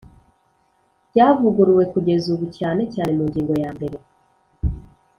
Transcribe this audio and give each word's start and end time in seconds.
ryavuguruwe 1.09 1.83
kugeza 1.93 2.25
ubu 2.33 2.45
cyane 2.57 2.81
cyane 2.93 3.11
mu 3.17 3.23
ngingo 3.29 3.53
ya 3.63 3.69
mbere 3.75 3.97